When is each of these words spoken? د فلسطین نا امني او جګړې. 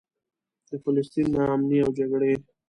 د 0.69 0.71
فلسطین 0.83 1.27
نا 1.35 1.43
امني 1.53 1.77
او 1.85 1.91
جګړې. 1.97 2.33